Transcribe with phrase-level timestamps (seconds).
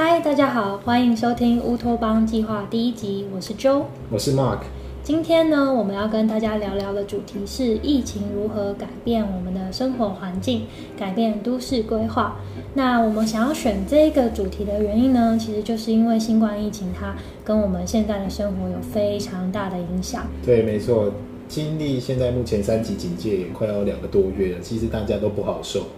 [0.00, 3.82] 嗨，大家好，欢迎收听乌托邦计划第一集，我是 Joe，
[4.12, 4.58] 我是 Mark。
[5.02, 10.66] 今天呢，我们要跟大家聊聊的主题是疫情如何改变我们的生活环境，
[10.96, 12.36] 改变都市规划。
[12.74, 20.28] 那我们想要选这个主题的原因呢，其实就是因为新冠疫情它跟我们现在的生活有非常大的影响。
[20.46, 21.12] 对，没错，
[21.48, 25.88] 经历现在目前三级警戒也快要两个多月了，其实大家都不好受。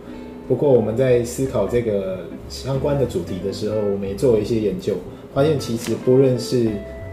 [0.50, 4.96] 不过我们在思考这个相关的主题的时候，我们也做了一些研究，
[5.32, 6.66] 发现其实不论是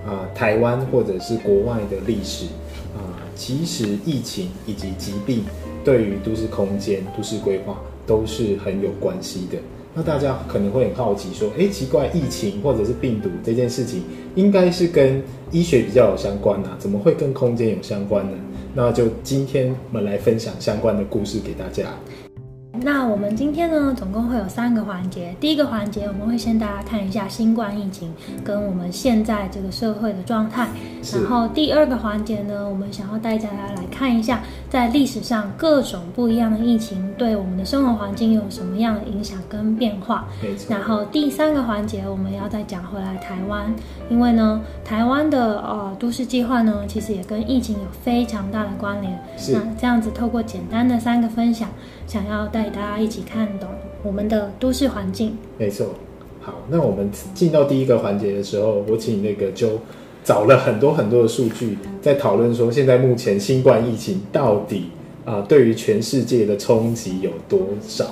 [0.08, 2.48] 啊，台湾或者是国外的历史
[2.96, 5.44] 啊，其实疫情以及疾病
[5.86, 9.60] 对于都市空间、都市规划都是很有关系的。
[9.94, 14.02] 那大家可能会很好奇，说：哎，奇怪，疫情或者是病毒这件事情，
[14.34, 18.36] 应该是跟医学比较有相关啊，怎么会跟空间有相关呢？
[18.74, 21.84] 那就今天我们来分享相关的故事给大家。
[22.82, 25.36] 那我们今天呢，总共会有三个环节。
[25.40, 30.68] 第一个环节，我们会先大家看一下新冠疫情跟我们现在这个社会的状态。
[31.14, 40.28] 然后第二个环节呢，我们想要带大家来看一下，在历史上各种不一样的疫情对我们的生活环境有什么样的影响跟变化。
[40.70, 43.74] 然后第三个环节，我们要再讲回来台湾，
[44.10, 49.18] 因为呢，台湾的呃都市计划呢，其实也跟疫情有非常大的关联。
[49.54, 51.70] 那这样子，透过简单的三个分享，
[52.08, 52.70] 想要带。
[52.70, 53.70] 大家一起看懂
[54.04, 55.36] 我们的都市环境。
[55.58, 55.88] 没错，
[56.42, 59.80] 好，那我们进到第一个环节的时候，我请那个就
[60.24, 64.92] 找了很多很多的数据，在讨论说现在目前新冠疫情到底
[65.26, 68.06] 啊对于全世界的冲击有多少？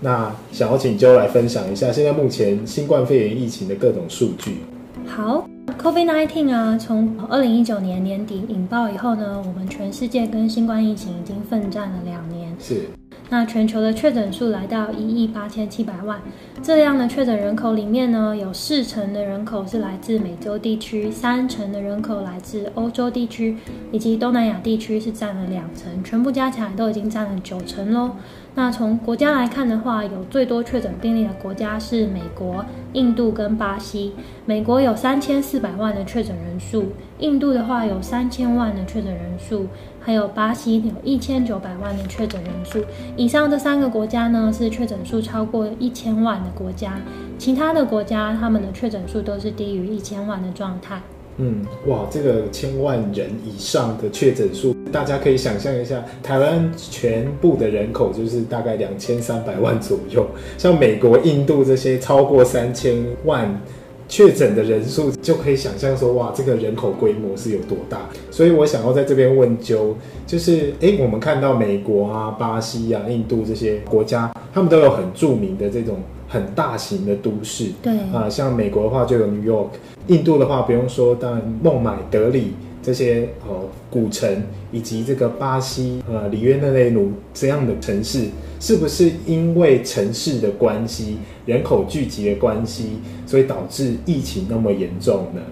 [0.00, 4.58] 那想要请周来分享一下现在目前新冠肺炎疫情的各种数据。
[5.06, 5.48] 好
[5.80, 12.54] ，COVID-19 啊，从二零一九年年底引爆以后呢，我们全世界跟新冠疫情已经奋战了两年。
[12.58, 12.86] 是。
[13.28, 16.20] 那全球的确诊数来到一亿八千七百万，
[16.62, 23.56] 这样的确诊人口里面呢，有四成的人口是来自美洲地区，三成的人口来自欧洲地区，
[23.90, 28.10] 以及东南亚地区是占了两成，全部加起来都已经占了九成喽。
[28.54, 34.12] 那从国家来看的话，有最多确诊病例的国家是美国、印度跟巴西。
[34.44, 39.68] 美国有三千四百万的确诊人数，印度的话有三千万的确诊人数，
[40.00, 42.84] 还有巴西有一千九百万的确诊人数。
[43.16, 47.00] 以上这三个国家呢，是确诊数超过一千万的国家，
[47.38, 51.00] 其他的国家他们的确诊数都是低于一千万的状态。
[51.38, 60.26] 嗯，哇，这个千万人以上的确诊数，大家可以想象一下，台湾全部的人口就是大概两千三百万左右，
[60.58, 63.60] 像美国、印度这些超过三千万
[64.06, 68.10] 确诊的人数，就可以想象说，哇，这个人口规模是有多大。
[68.30, 75.96] 所以我想要在这边问究，就是，哎，我们看到美国啊、巴西啊、印度这些国家，他们都有很著名的这种。
[76.32, 79.68] 很大型的都市，对啊，像美国的话就有 New York，
[80.06, 88.28] 印度的话不用说，当然孟买、德里这些哦古城，以及这个巴西呃里约热内卢这样的城市，
[88.58, 95.42] 是不是因为城市的关系、人口聚集的关系，所以导致疫情那么严重呢？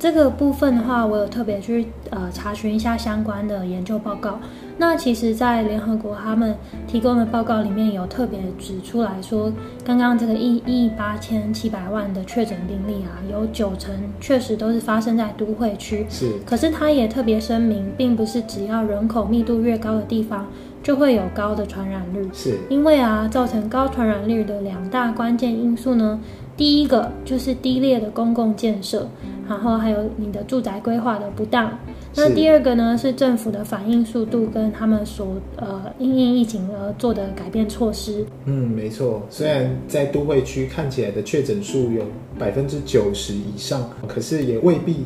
[0.00, 4.40] 这个部分的话，我有特别去呃查询一下相关的研究报告。
[4.78, 6.56] 那其实，在联合国他们
[6.86, 9.52] 提供的报告里面有特别指出来说，
[9.84, 16.06] 刚刚这个一亿八千七百万的确诊病例啊，有九成确实都是发生在都会区。
[16.08, 16.32] 是。
[16.46, 20.46] 可是他也特别声明，并不是只要人口密度越高的地方
[20.82, 22.26] 就会有高的传染率。
[22.32, 22.58] 是。
[22.70, 26.18] 因为啊，造成高传染率的两大关键因素呢，
[26.56, 29.06] 第一个就是低劣的公共建设。
[29.50, 31.76] 然后还有你的住宅规划的不当，
[32.14, 38.24] 那第二个呢是政府的反应速度跟他们所呃因应疫情而做的改变措施。
[38.44, 39.20] 嗯，没错。
[39.28, 42.04] 虽然在都会区看起来的确诊数有
[42.38, 44.98] 百分之九十以上，可是也未必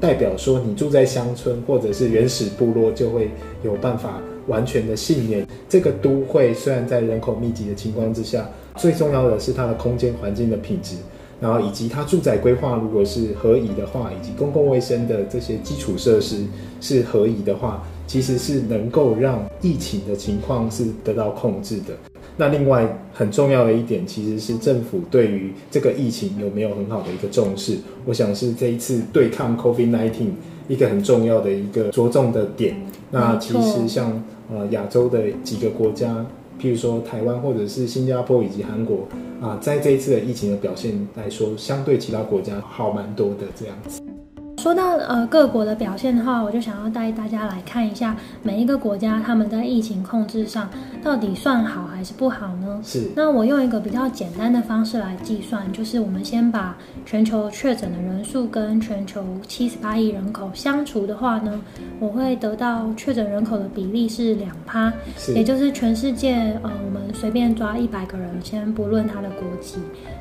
[0.00, 3.30] 代表说你住在乡村或者是原始部落就会
[3.62, 4.14] 有办法
[4.46, 5.46] 完全的幸免。
[5.68, 10.96] 这个都会虽然在人口密集的情况之下，最重要的是它的空间环境的品质。
[11.40, 16.44] 然后以及它住宅规划如果是合宜的话，以及公共卫生的这些基础设施
[16.80, 21.94] 是合宜的话，其实是能够让疫情的情况是得到控制的。
[22.36, 27.78] 那另外很重要的一点，其实是政府对于这个疫情有没有很好的一个重视。
[28.04, 30.10] 我想是这一次对抗 COVID-19
[30.68, 32.76] 一个很重要的一个着重的点。
[33.10, 36.26] 那其实像呃亚洲的几个国家。
[36.60, 39.08] 譬如说台湾或者是新加坡以及韩国
[39.40, 44.02] 啊，在这一次的疫情的表现来说，相对其他国家好蛮多的这样子。
[44.58, 50.68] 说到呃各国的表现的话，我就想要带大家来看一下每一个国家他们在疫情控制上
[51.02, 52.80] 到底算好还是不好呢？
[52.84, 56.76] 是那我用一个比较简单的方式来计算，就是我们先把
[57.06, 61.60] 全球确诊的人数跟全球七十八亿人口相除的话呢，
[61.98, 64.92] 我会得到确诊人口的比例是两趴，
[65.34, 69.76] 也就是全世界呃，我们随便抓一百个人，先不论他的国籍，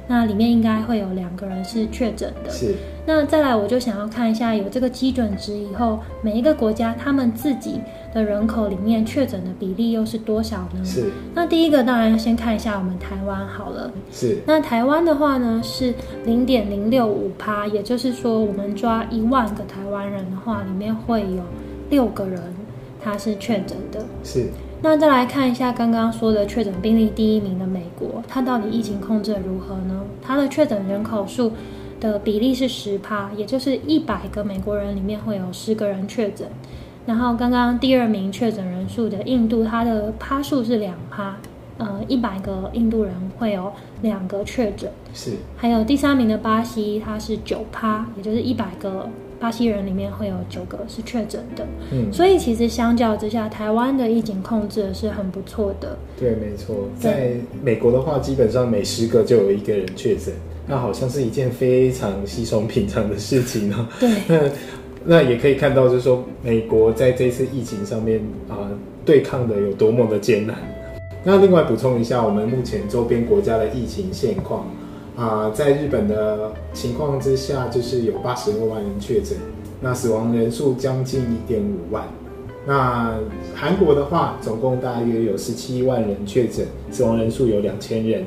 [0.07, 2.49] 那里面应该会有两个人是确诊的。
[2.49, 7.79] 是那再来，我就想要看一下有这个基准值以后，每一个国家他们自己
[8.13, 10.83] 的人口里面确诊的比例又是多少呢？
[10.83, 13.91] 是那第一个当然要先看一下我们台湾好了。
[14.11, 15.93] 是那台湾的话呢是
[16.25, 21.43] 零点零六五趴，也就是说我们抓一万个台湾人的话，里面会有
[21.89, 22.41] 六个人
[23.03, 24.03] 他是确诊的。
[24.23, 24.49] 是
[24.81, 30.01] 那再来看一下刚刚说的确诊病例第一名的美国，它到底疫情控制的如何呢？
[30.21, 31.51] 它的确诊人口数
[31.99, 36.47] 的比例是十趴，也就是一百个美国人里面会有十个人确诊。
[37.09, 41.35] 然后刚刚第二名确诊人数的印度，它的趴数是两趴，
[41.79, 43.73] 呃，一百个印度人会有
[44.03, 44.91] 两个确诊。
[45.11, 49.09] 是还有第三名的巴西，它是九趴，也就是一百个
[49.39, 51.65] 巴西人里面会有九个是确诊的。
[51.91, 55.97] 嗯，所以其实相较之下，台湾的疫情控制的是很不错的。
[56.15, 57.31] 对，没错，在
[57.63, 60.31] 美国的话，基本上每十个就有一个人确诊，
[60.67, 63.87] 那好像是一件非常稀松平常的事情哦。
[63.99, 64.37] 对， 那
[65.05, 68.19] 那也可以看到，就是说美国在这次疫情上面
[68.49, 68.69] 啊、
[69.05, 70.55] 对抗的有多么的艰难。
[71.23, 74.67] 那另外补充一下，我们目前周边国家的疫情现况
[75.15, 79.37] 啊、在日本的情况之下，就是有八十六万人确诊，
[79.81, 82.05] 那死亡人数将近一点五万。
[82.65, 83.17] 那
[83.53, 88.23] 韩国的话，总共大约有十七万人确诊，死亡人数有两千人。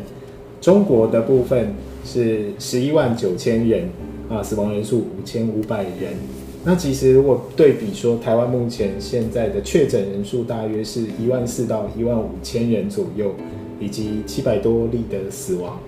[0.61, 1.75] 中国的部分
[2.05, 3.89] 是十一万九千人
[4.29, 6.15] 啊，死亡人数五千五百人。
[6.65, 13.35] 那其实如果对比说，台湾目前现在的确诊人数大约是一万四到一万五千人左右，
[13.81, 15.79] 以及七百多例的死亡。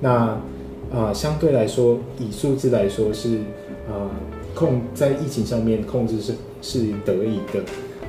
[0.00, 0.40] 那
[0.90, 3.36] 啊、相对来说，以数字来说是
[3.88, 4.08] 啊、
[4.54, 7.60] 控在疫情上面控制是是得以的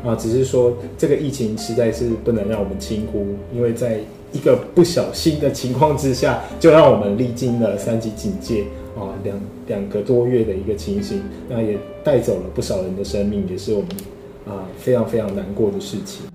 [0.10, 4.00] 啊，只是说这个疫情实在是不能让我们轻忽，因为在
[4.32, 8.64] 一个不小心的情况之下，就让我们历经了三级警戒
[8.98, 9.38] 啊两
[9.68, 13.90] 两个多月的一个情形，那也带走了不少人的生命，也是我们
[14.48, 16.26] 啊非常非常难过的事情。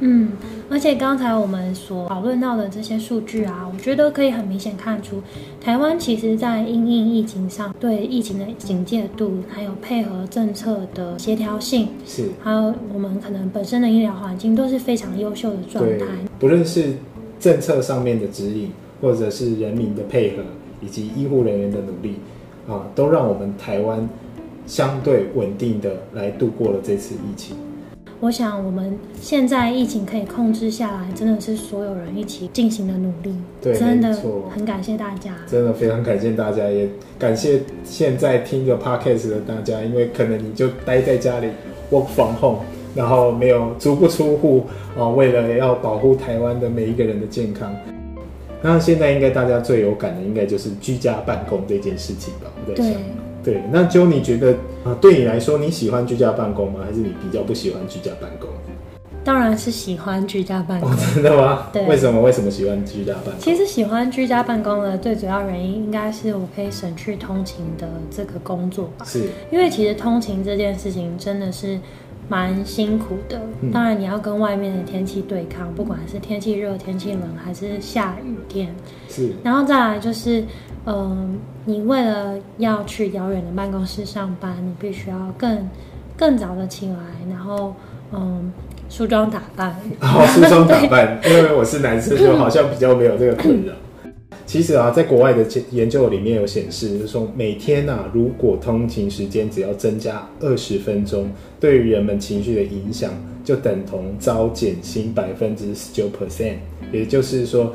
[0.00, 0.32] 嗯，
[0.68, 5.22] 而且刚才我们所讨论到的这些数据啊，我觉得可以很明显看出，
[5.60, 16.06] 台湾其实在因应疫情上对疫情的警戒度，还有配合政策的协调性，是还有我们可能本身的医疗环境都是非常优秀的状态。，
[16.40, 16.94] 不论是
[17.38, 20.42] 政策上面的指引，或者是人民的配合，
[20.82, 22.16] 以及医护人员的努力，
[22.68, 24.08] 啊，都让我们台湾
[24.66, 27.56] 相对稳定的来度过了这次疫情。
[28.20, 34.16] 我想我们现在疫情可以控制下来，真的是所有人一起进行的努力，对真的
[34.48, 35.32] 很感谢大家。
[35.46, 36.88] 真的非常感谢大家，也
[37.18, 41.48] 感谢现在听着 podcast 的大家，因为可能你就待在家里
[41.90, 42.60] work from home，
[42.94, 44.64] 然后没有足不出户
[44.96, 47.70] 啊、为了要保护台湾的每一个人的健康。
[48.62, 52.50] 那现在应该大家最有感的，应该就是居家办公这件事情吧？
[52.72, 52.94] 对想，，
[53.42, 53.62] 对。
[53.70, 54.52] 那就你觉得
[54.84, 56.80] 啊，对你来说，你喜欢居家办公吗？
[56.84, 58.48] 还是你比较不喜欢居家办公？
[59.22, 60.90] 当然是喜欢居家办公。
[60.90, 61.68] 哦，真的吗？
[61.72, 62.20] 对为什么？
[62.20, 63.38] 为什么喜欢居家办公？
[63.38, 69.04] 其实喜欢居家办公的最主要原因，应该是我可以省去通勤的这个工作吧。
[69.06, 71.80] 是因为其实通勤这件事情真的是
[72.28, 73.40] 蛮辛苦的。
[73.62, 78.74] 嗯当然，你要跟外面的天气对抗，不管是天气热、天气冷，还是下雨天。
[79.08, 80.44] 是然后再来就是，
[80.86, 85.68] 嗯、你为了要去遥远的办公室上班，你必须要更
[86.16, 86.96] 更早的起来，
[87.30, 87.74] 然后
[88.12, 88.52] 嗯，
[88.90, 89.70] 梳妆打扮。
[90.00, 93.72] 哦梳妆打扮，因为我是男生，就好像比较没有这个困扰。
[94.46, 103.10] 其实啊，在国外的研究里面有显示，就是说每天啊，如果通勤时间只要增加二十分钟，对于人们情绪的影响
[103.42, 106.56] 就等同遭减薪百分之十九 percent。
[106.92, 107.72] 也就是说，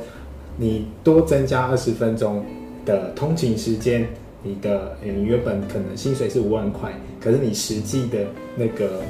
[0.57, 2.45] 你多增加二十分钟
[2.89, 4.07] 的通勤时间，
[4.41, 6.91] 你的你原本可能薪水是五万块，
[7.21, 9.01] 可是你实际的那个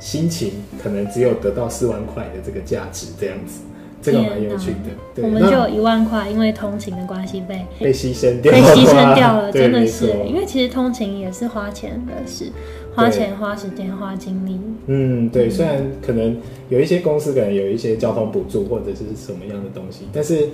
[0.00, 3.60] 心情可能只有得到四万块的这个价值，这样子，
[4.00, 4.90] 这个蛮有趣的。
[5.14, 12.50] 对，我们就有一万块，因为通勤的关系被被牺牲掉了，被牺牲掉了， 真的是，因为其实通勤也是花钱的事，
[12.94, 14.58] 花钱、花时间、花精力。
[14.86, 16.34] 嗯，对，虽然可能
[16.70, 20.48] 有一些公司可能有一些交通补助或者是什么样的东西，但是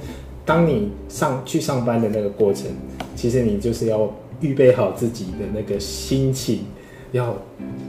[0.44, 2.66] 当你上去上班的那个过程，
[3.16, 6.60] 其实你就是要预备好自己的那个心情，
[7.12, 7.36] 要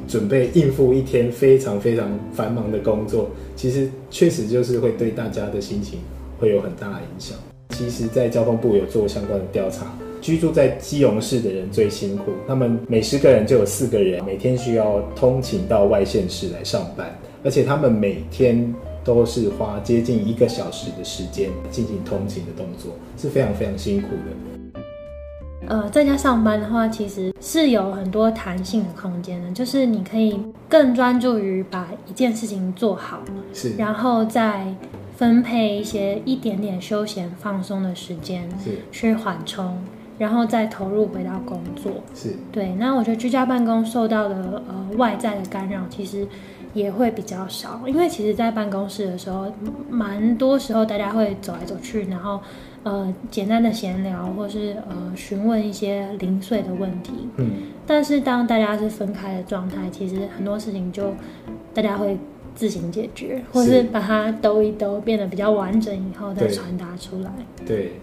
[0.08, 6.00] 准备应付一天非常非常繁忙的工作，其实确实就是会对大家的心情
[6.40, 7.38] 会有很大的影响。
[7.72, 18.74] 其实，在交通部有做相关的调查，居住在基隆市的人最辛苦，他们每十个人就有四个人每天需要通勤到外县市来上班，而且他们每天
[19.06, 24.80] 都是花接近一个小时的时间进行通勤的动作，是非常非常辛苦的。
[25.68, 33.22] 呃，在家上班的话，其实是有很多弹性的空间的，就是你可以更专注于把一件事情做好，
[33.54, 34.76] 是，然后再
[35.16, 39.76] 分配一些一点点休闲放松的时间，是去缓冲，
[40.20, 41.92] 然后再投入回到工作。
[42.14, 46.28] 是，对，那我觉得居家办公受到的呃外在的干扰，其实
[46.76, 49.52] 也会比较少，因为其实，在办公室的时候，
[49.90, 52.40] 蛮多时候大家会走来走去，然后
[52.84, 57.14] 呃简单的闲聊，或是呃询问一些零碎的问题。
[57.38, 57.50] 嗯，
[57.88, 61.14] 但是当大家是分开的状态，其实很多事情就
[61.74, 62.18] 大家会
[62.54, 67.32] 自行解决，或是是把它兜一兜，变得比较完整以后再对传达出来。
[67.66, 67.94] 对。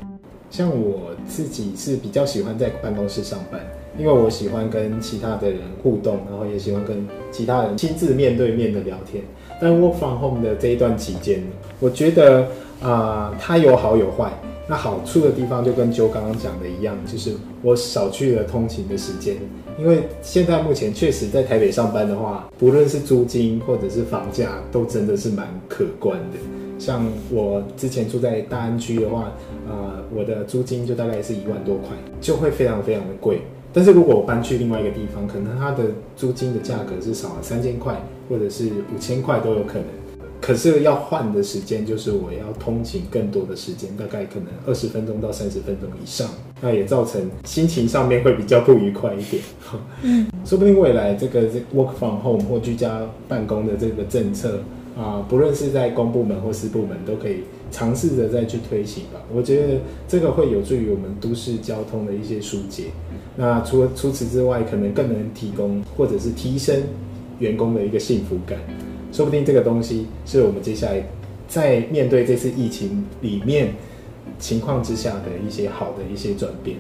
[0.51, 3.59] 像我自己是比较喜欢在办公室上班，
[3.99, 9.23] 因为我喜欢跟其他的人互动，然后也喜欢跟其他人亲自面对面的聊天。
[9.61, 11.43] 但 work from home 的这一段期间，
[11.79, 12.47] 我觉得
[12.81, 14.33] 啊、它有好有坏。
[14.69, 17.33] 那好处的地方就跟周刚刚讲的一样，就是
[17.63, 19.37] 我少去了通勤的时间。
[19.79, 26.39] 因为现在目前确实在台北上班的话，不论是租金或者是房价，都真的是蛮可观的。
[26.79, 29.33] 像我之前住在大安区的话，
[29.69, 31.89] 呃，我的租金就大概是一万多块，
[32.21, 33.43] 就会非常非常的贵。
[33.73, 35.85] 但是如果我搬去另外一个地方，可能它的
[36.17, 39.85] 租金的价格是少了三千块，或者是五千块都有可能。
[40.41, 46.29] 可是要换的时间就是我要通勤更多的时间，大概可能二十分钟到三十分钟以上，
[46.61, 49.41] 那也造成心情上面会比较不愉快一点。
[50.03, 51.43] 嗯， 说不定未来这个
[51.75, 54.59] work from home 或居家办公的这个政策
[54.97, 59.21] 啊、不论是在公部门或私部门，都可以尝试着再去推行吧。
[59.35, 62.85] 我觉得这个会有助于我们都市交通的一些疏解。
[63.37, 66.83] 那除了除此之外，可能更能提供或者是提升
[67.39, 68.59] 员工的一个幸福感。
[69.11, 71.03] 说不定这个东西是我们接下来
[71.49, 73.75] 在面对这次疫情里面
[74.39, 76.77] 情况之下的一些好的一些转变。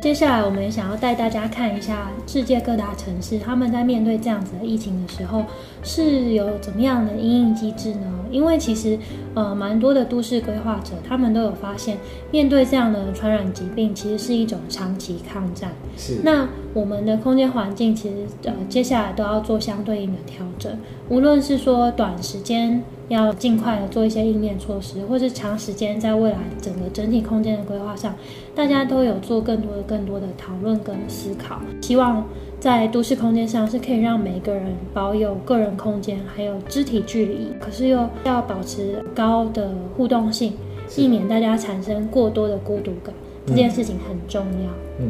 [0.00, 5.44] 接下来，我们也想要带大家看一下世界各大城市，他们在面对这样子的疫情的时候，
[5.82, 8.06] 是有怎么样的应应机制呢？
[8.30, 8.98] 因为其实，
[9.34, 11.98] 呃，蛮多的都市规划者，他们都有发现，
[12.30, 15.70] 面对这样的传染疾病，其实是一种长期抗战。
[15.98, 18.14] 是，那我们的空间环境其实
[18.44, 20.72] 呃接下来都要做相对应的调整，
[21.10, 28.14] 无论是说短时间要尽快的做一些应变措施，或是长时间在未来整个整体空间的规划上，
[28.60, 32.22] 大家都有做更多的更多的讨论跟思考，希望
[32.58, 40.52] 在都市空间上是可以让每个人保有个人空间，还有肢体距离，可是又要保持高的互动性，
[40.94, 43.14] 避免大家产生过多的孤独感，
[43.46, 44.68] 这件事情很重要。
[44.98, 45.08] 嗯。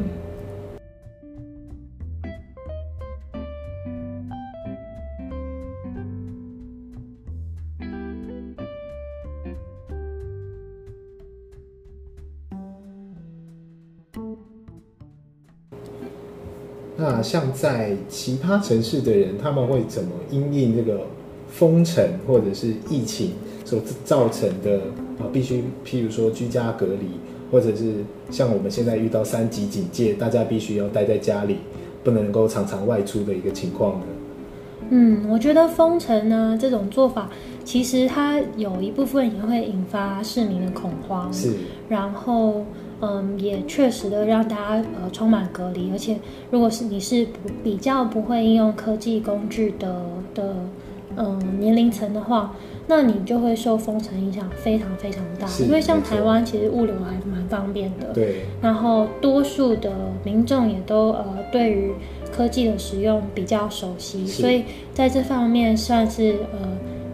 [17.00, 21.00] 那像在其他城市的人，他们会怎么因应这个
[21.48, 23.32] 封城或者是疫情
[23.64, 24.80] 所造成的
[25.18, 25.24] 啊？
[25.32, 27.08] 必须譬如说居家隔离，
[27.50, 27.94] 或者是
[28.30, 31.56] 像我们现在遇到三级警戒，大家必须要待在家里，
[32.04, 34.06] 不能够常常外出的一个情况呢？
[34.90, 37.30] 嗯，我觉得封城呢这种做法，
[37.64, 41.54] 其实它有一部分也会引发市民的恐慌，是
[41.88, 42.66] 然后
[43.00, 46.16] 嗯，也确实的让大家呃充满隔离，而且
[46.50, 50.02] 如果是你是不比较不会应用科技工具的
[50.34, 50.54] 的
[51.16, 52.54] 嗯年龄层的话，
[52.86, 59.92] 那你就会受封城影响非常非常大，因为像台湾其实物流还蛮方便的，对，然后多数的
[60.24, 61.92] 民众也都呃对于
[62.30, 66.68] 科技的使用比较熟悉，所以在这方面算是呃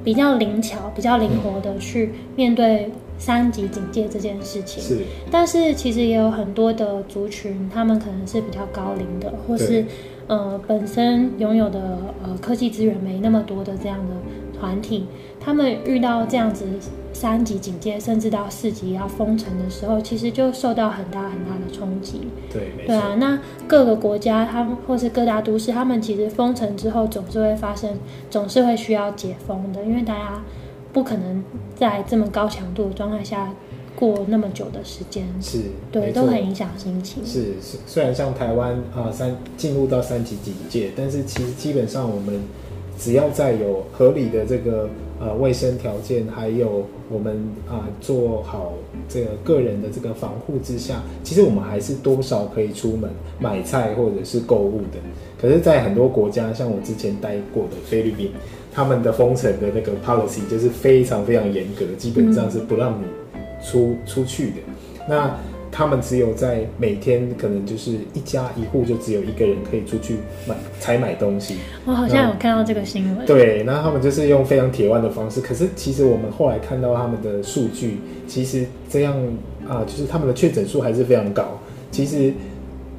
[0.04, 4.82] 比较灵巧、比较灵活的去面对三级警戒这件事情。
[4.82, 9.85] 是但是其实也有很多的族群，他们可能是比较高龄的，或是
[10.26, 14.14] 呃本身拥有的呃科技资源没那么多的这样的
[14.58, 15.06] 团体，
[15.40, 16.66] 他们遇到这样子
[17.12, 22.28] 三级警戒，甚至到四级要封城的时候，其实就受到很大很大的冲击。
[22.52, 27.99] 对，对啊，那各个国家，他们或是各大都市，他们其实封城之后，总是会发生，
[28.30, 30.42] 总是会需要解封的，因为大家
[30.92, 31.42] 不可能
[31.76, 33.52] 在这么高强度的状态下
[33.95, 35.61] 过那么久的时间，是，
[35.92, 37.25] 对，都很影响心情。
[37.25, 42.40] 是是，虽然像台湾啊、三进入到三级警戒，但是其实基本上我们
[42.99, 44.88] 只要在有合理的这个
[45.21, 47.37] 呃卫生条件，还有我们
[47.68, 48.73] 啊、做好
[49.09, 54.99] 这个个人的这个防护之下，其实我们还是多少可以出门买菜或者是购物的。
[55.40, 58.30] 可是，在很多国家，像我之前待过的菲律宾，
[58.76, 63.06] 他们的封城的那个 policy 就是非常非常严格，基本上是不让你
[63.66, 64.56] 出出去的。
[65.09, 65.35] 那
[65.73, 70.16] 他们只有在每天可能就是一家一户就只有一个人可以出去
[70.47, 71.56] 买采买东西，
[71.87, 73.25] 我好像有看到这个新闻。
[73.25, 75.40] 嗯对，那他们就是用非常铁腕的方式。
[75.40, 79.16] 可是其实我们后来看到他们的数据，其实这样
[79.66, 81.59] 啊、就是他们的确诊数还是非常高。
[81.90, 82.30] 其实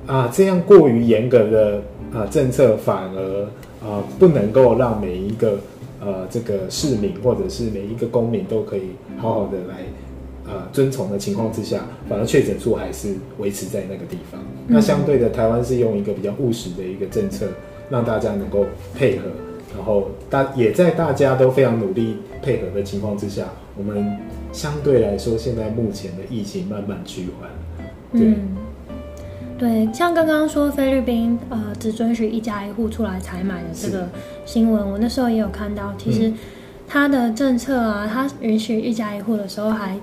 [0.08, 1.82] 啊、这样过于严格的
[2.12, 3.48] 啊、政策，反而
[3.88, 5.60] 啊、不能够让每一个
[6.02, 9.86] 呃这个市民或者是每一个公民都可以好好的来
[10.46, 14.42] 呃遵从的情况之下，反而确诊数还是维持在那个地方。
[14.68, 17.48] 那相对的，台湾是用一个比较务实的一个政策，
[17.90, 19.24] 让大家能够配合，
[19.76, 23.46] 然后大也在大家都非常努力配合的情况之下，
[23.78, 24.18] 我们
[24.52, 27.50] 相对来说现在目前的疫情慢慢趋缓。
[28.12, 28.56] 对嗯，
[29.58, 34.08] 对，像刚刚说菲律宾呃只准许一家一户出来采买的这个
[34.46, 36.32] 新闻，我那时候也有看到，其实
[36.88, 39.98] 它的政策啊，它允许一家一户的时候还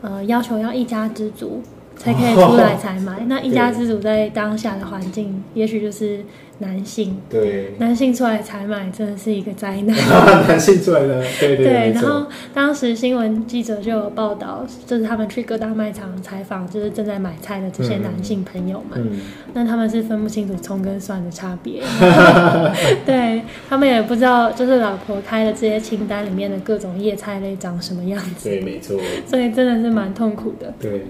[0.00, 1.60] 呃要求要一家之主
[1.96, 3.24] 才可以 出来采买。
[3.26, 6.24] 那一家之主在当下的环境，也许就是
[6.60, 9.96] 男性，对，男性出来采买真的是一个灾难。
[10.48, 19.20] 男性出来的，对对对，然后当时新闻记者就有报道，就是他们去各大卖场采访，就是正在买菜的这些男性朋友们，嗯，
[19.54, 21.82] 那他们是分不清楚葱跟蒜的差别，
[23.04, 28.98] 对他们也不知道，就是老婆开的这些清单里面的各种叶菜类长什么样子，对，没错。
[29.26, 30.72] 所以真的是蛮痛苦的。
[30.78, 31.04] 对，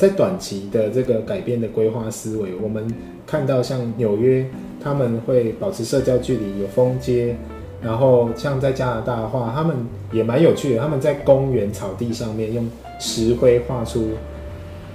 [0.00, 2.90] 在短期的这个改变的规划思维，我们
[3.26, 4.46] 看到像纽约，
[4.82, 7.36] 他们会保持社交距离，有封街。
[7.82, 9.76] 然后像在加拿大的话，他们
[10.10, 12.66] 也蛮有趣的，他们在公园草地上面用
[12.98, 14.08] 石灰画出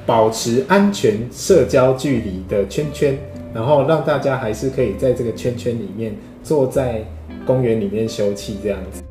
[0.08, 3.16] 保持安全社交距离的圈圈，
[3.54, 7.06] 然后让大家还是可以在这个圈圈里面坐在
[7.46, 9.04] 公园里面休憩这样子。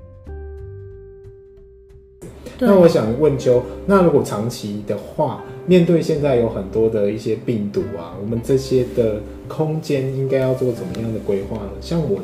[2.58, 11.70] 那我想问秋，那如果长期的话，面对现在有很多的一些病毒啊，我们这些的空间应该要做怎么样的规划呢？
[11.80, 12.20] 像我，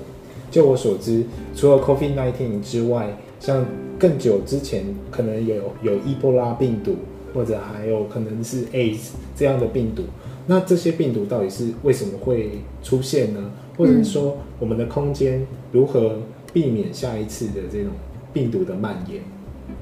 [0.50, 1.24] 就我所知，
[1.55, 3.64] 除了 COVID-19 之外，像
[3.98, 6.96] 更久之前可能有有伊波拉病毒，
[7.33, 10.03] 或者还有可能是 AIDS 这样的病毒。
[10.46, 12.50] 那这些病毒到底是为什么会
[12.83, 13.53] 出现呢？
[13.76, 16.18] 或者说，我们的空间如何
[16.53, 17.92] 避免下一次的这种
[18.33, 19.22] 病毒的蔓延？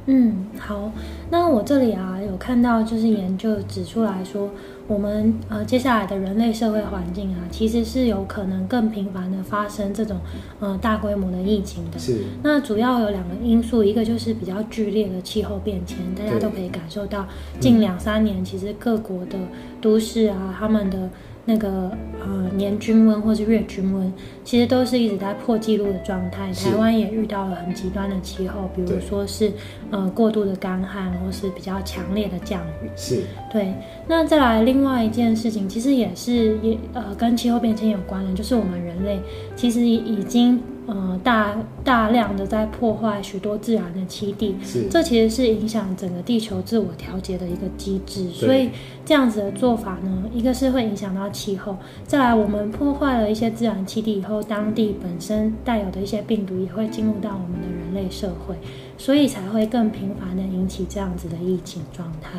[0.07, 0.93] 嗯，好，
[1.31, 4.51] 那我这里啊有看到，就是研究指出来说，
[4.87, 10.19] 我们呃接下来的人类社会环境啊，其实是有可能更频繁的发生这种
[10.61, 11.99] 呃大规模的疫情的。
[11.99, 17.27] 是那主要有两个因素，一个就是比较剧烈的气候变迁，大家都可以感受到，
[17.61, 19.39] 近两三年其实各国的
[19.81, 21.11] 都市啊，他们的
[21.49, 24.13] 那个呃年均温或是月均温，
[24.45, 26.53] 其实都是一直在破纪录的状态。
[26.53, 29.51] 台湾也遇到了很极端的气候，比如对说是
[29.91, 32.91] 呃过度的干旱或是比较强烈的降雨。
[32.95, 33.73] 是，对，
[34.07, 39.19] 那再来另外一件事情，其实也是也呃跟气候变迁有关的，就是我们人类
[39.57, 44.89] 其实已经呃大大量的在破坏许多自然的栖地，是。
[44.91, 48.29] 这其实是影响整个地球自我调节的一个机制。
[48.31, 48.71] 所以
[49.05, 58.55] 这样子的做法呢，一个是会影响到气候，再来我们破坏了一些自然栖地以后，当地本身带有的一些病毒也会进入到我们的人类社会，
[58.99, 62.39] 所以才会更频繁的引起这样子的疫情状态。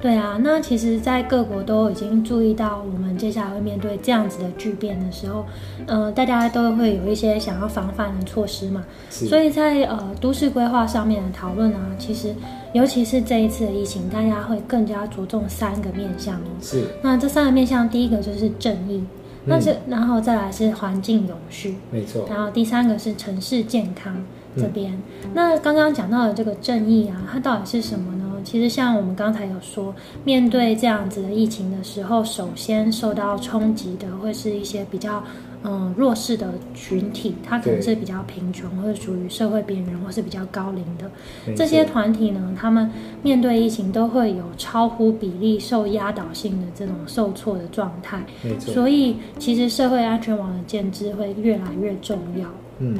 [0.00, 5.44] 对啊，那其实，在各国都已经注意到，我们接下来会面对这样子的巨变的时候，
[5.86, 8.84] 呃，大家都会有一些想要防范的措施嘛。
[9.08, 12.34] 所以在呃都市规划上面的讨论啊，其实
[12.72, 16.48] 尤其是这一次的疫情，大家会更加着重三个面向哦。
[16.60, 19.02] 是那这三个面向，第一个就是正义，
[19.46, 24.14] 那是、然后再来是环境永续，没错，然后第三个是城市健康
[24.56, 24.96] 这边。
[25.32, 28.24] 那刚刚讲到的这个正义啊，它到底是什么呢？
[28.44, 35.22] 其实像我们刚才有说，面对这样子的疫情的时候，首先受到冲击的会是一些比较
[35.64, 41.10] 嗯弱势的群体，他可能是比较贫穷，或者属于社会边缘，或是比较高龄的
[41.56, 42.88] 这些团体呢，他们
[43.20, 48.24] 面对疫情都会有超乎比例受压倒性的这种受挫的状态。
[48.60, 52.48] 所以，其实社会安全网的建制会越来越重要。
[52.78, 52.96] 嗯，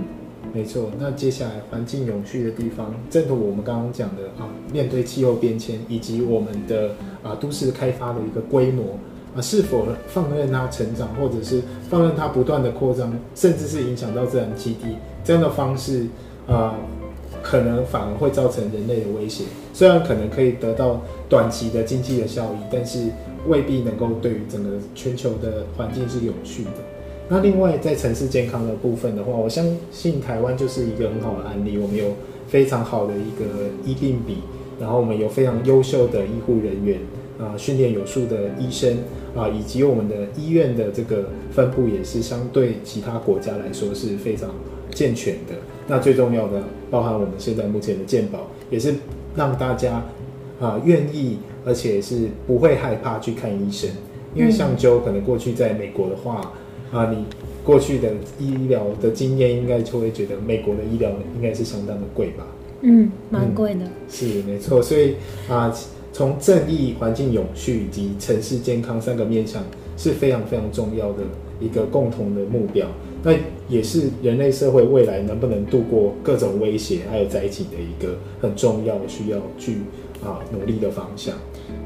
[0.57, 0.91] 没错。
[0.99, 6.93] 那接下来环境永续的地方，正如我们刚刚讲的啊，面对气候变迁以及我们的
[7.23, 8.99] 啊都市开发的一个规模
[9.37, 16.07] 啊，是否放任它成长，或者是放任它不断的扩张，甚至是影响到自然基地这样的方式
[16.47, 16.75] 啊，
[17.43, 19.45] 可能反而会造成人类的威胁。
[19.75, 23.11] 虽然可能可以得到短期的经济的效益，但是
[23.47, 26.71] 未必能够对于整个全球的环境是有序的。
[27.29, 31.77] 那另外在城市健康的部分的话，我相信台湾就是一个很好的案例。
[31.77, 32.15] 我们有
[32.47, 33.45] 非常好的一个
[33.85, 34.39] 医病比，
[34.79, 37.01] 然后我们有非常优秀的医护人员
[37.37, 38.99] 啊，训练有素的医生
[39.35, 44.51] 啊，以及我们的医院的这个分布也是相对其他国家来说是非常
[44.93, 45.55] 健全的。
[45.89, 46.63] 那最重要的，
[46.93, 48.95] 包含我们现在目前的健保，也是
[49.35, 50.05] 让大家
[50.61, 53.91] 啊愿意，而且是不会害怕去看医生，
[54.33, 56.53] 因为像就可能过去在美国的话。
[56.97, 57.25] 啊，你
[57.63, 62.47] 过去的医疗的经验应该就会觉得美国的医疗应该是相当的贵吧？
[62.81, 63.81] 嗯，蛮贵的。
[64.09, 65.71] 是没错，所以啊，
[66.11, 69.63] 从正义、环境永续以及城市健康三个面向
[69.99, 71.19] 是非常非常重要的
[71.61, 72.87] 一个共同的目标。
[73.23, 73.33] 那
[73.69, 79.79] 也是人类社会未来能不能度过各种威胁还有灾情的一个很重要需要去
[80.25, 81.35] 啊努力的方向。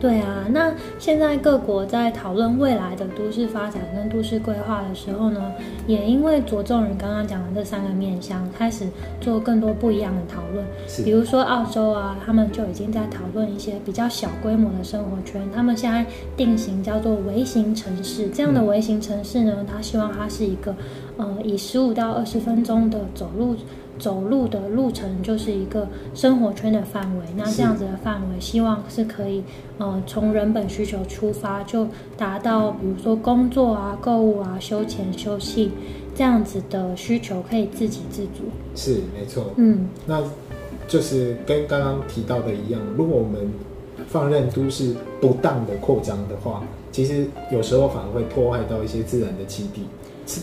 [0.00, 5.52] 对啊，那现在各国在讨论未来的都市发展跟都市规划的时候呢，
[5.86, 8.86] 也因为着重于刚刚讲的这三个面向，开始
[9.20, 10.64] 做更多不一样的讨论。
[11.04, 18.26] 比如说澳洲啊，他们就已经在讨论一些比较小规模的生活圈，他们现在定型叫做微型城市。
[18.28, 20.74] 这样的微型城市呢，他希望它是一个，
[21.18, 23.54] 呃，以十五到二十分钟的走路。
[24.00, 29.44] 走路的路程就是一个生活圈的范围，那这样子的范围，希望是可以，
[29.78, 31.86] 呃，从人本需求出发，就
[32.16, 35.70] 达到，比如说工作啊、购物啊、休闲休息
[36.16, 38.44] 这样子的需求，可以自给自足。
[38.74, 39.52] 是，没错。
[39.56, 40.22] 嗯，那
[40.88, 43.48] 就是跟刚刚提到的一样，如果我们
[44.08, 49.84] 放任都市不当的扩张的话，其实有时候反而会破坏到一些自然的基地。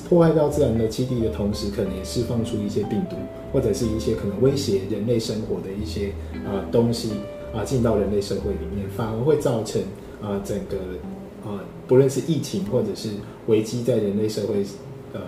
[0.10, 3.16] 破坏到自然的基地的同时，可能也释放出一些病毒，
[3.52, 6.10] 或者是一些可能威胁人类生活的一些
[6.46, 7.12] 啊东西
[7.56, 9.82] 啊进到人类社会里面，反而会造成
[10.22, 10.78] 啊整个
[11.46, 13.10] 呃不论是疫情或者是
[13.48, 14.66] 危机在人类社会
[15.14, 15.22] 呃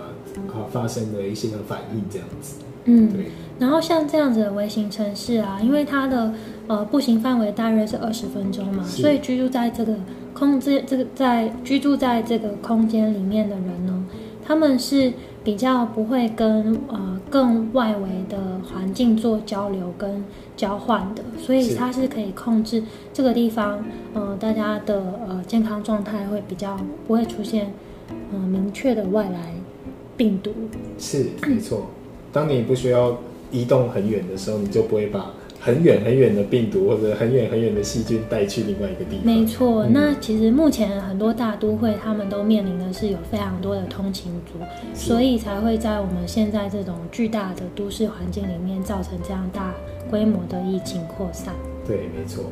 [0.48, 2.56] 啊发生的一些的反应这样子。
[2.84, 3.26] 嗯，对。
[3.58, 6.32] 然后像这样子的微型城市啊，因为它的
[6.66, 9.94] 呃步行范围大约是二十分钟嘛，所以居住在这个
[10.32, 14.06] 空这这个在居住在这个空间里面的人呢。
[14.42, 20.22] 他们是比较不会跟呃更外围的环境做交流跟
[20.56, 27.72] 交换的，所以它是可以控制这个地方，呃，大家的呃健康状态会比较不会出现
[28.32, 29.54] 呃明确的外来
[30.16, 30.52] 病毒。
[30.98, 31.86] 是没错，
[32.32, 33.16] 当你不需要
[33.50, 35.30] 移动很远的时候，你就不会把。
[35.60, 39.26] 很远很远的病毒或者很远很远的细菌带去另外一个地方。
[39.26, 44.58] 没错，那其实目前很多大都会，他们都面临的是有非常多的通勤族，
[44.94, 49.74] 所以才会在我们现在这种巨大的都市环境里面，造成这样大
[50.10, 51.54] 规模的疫情扩散。
[51.86, 52.44] 对，没错。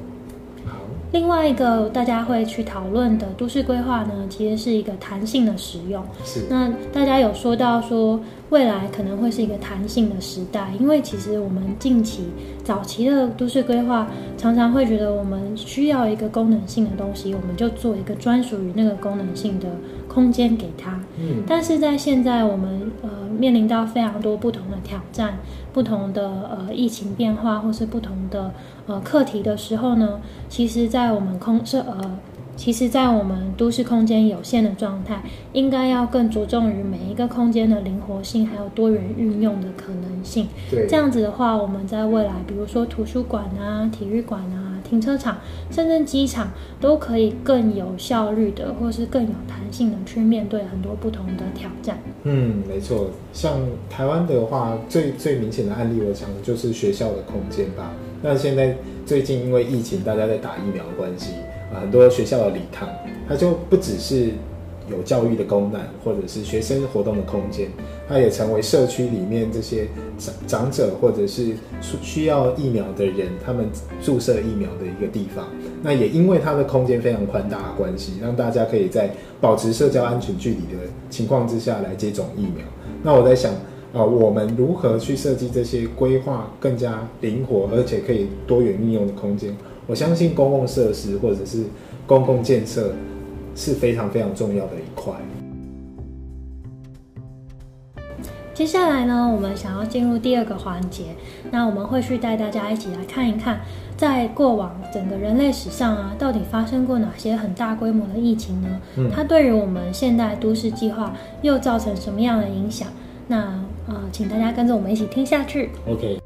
[1.13, 6.05] 另外一个大家会去讨论的都市规划呢，其实是一个弹性的使用。
[6.25, 6.47] 是。
[6.51, 12.25] 那大家有说到说未来可能会是一个弹性的时代，因为其实我们近期
[12.63, 19.69] 早期的都市规划常常会觉得我们需要一个功能性的东西，我们就做一个专属于那个功能性的
[20.07, 21.01] 空间给它。
[21.19, 21.43] 嗯。
[21.47, 25.39] 但是在现在我们呃面临到非常多不同的挑战。
[25.71, 28.53] 不同的呃疫情变化，或是不同的
[28.89, 32.19] 呃课题的时候呢，其实，在我们空是呃，
[32.57, 35.23] 其实，在我们都市空间有限的状态，
[35.53, 40.49] 应该要更着重于每一个空间的灵活性，还有多元运用的可能性。
[40.69, 44.65] 对，这样子的话，我们在未来，比如说图书馆啊、体育馆啊。
[44.89, 45.37] 停车场，
[45.71, 46.49] 甚至机场
[46.81, 51.99] 都可以更有效率的，或是更有弹性的去面对很多不同的挑战。
[52.23, 53.11] 嗯，没错。
[53.35, 57.93] 像台湾的话，最最明显的案例，我想就是学校的空间吧。
[58.23, 58.77] 那现在
[59.07, 61.33] 最近因为疫情，大家在打疫苗的关系
[61.73, 62.89] 啊，很多学校的礼堂，
[63.29, 64.33] 它就不只是。
[64.91, 67.69] 有教育的功能，或者是学生活动的空间，
[68.09, 71.53] 它也成为社区里面这些长长者或者是
[72.01, 73.67] 需要疫苗的人，他们
[74.03, 75.47] 注射疫苗的一个地方。
[75.83, 79.11] 那也因为它的空间非常宽大的关系，让大家可以在
[79.43, 82.65] 保持社交安全距离的情况之下来接种疫苗。
[83.03, 83.53] 那我在想，
[83.93, 89.57] 啊，我们如何去设计这些规划更加灵活，而且可以多元应用的空间？
[89.87, 91.65] 我相信公共设施或者是
[92.07, 92.93] 公共建设。
[93.59, 95.13] 是非常非常重要的一块。
[98.55, 101.07] 接下来呢，我们想要进入第二个环节，
[101.51, 103.61] 那我们会去带大家一起来看一看，
[103.97, 108.81] 在过往整个人类史上啊，到底发生过哪些很大规模的疫情呢？
[108.97, 112.87] 嗯它对于我们现代都市计划又造成什么样的影响？
[113.27, 115.71] 那呃，请大家跟着我们一起听下去。
[115.87, 116.21] OK。